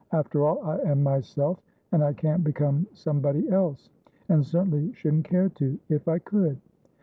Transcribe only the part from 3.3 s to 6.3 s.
else, and certainly shouldn't care to, if I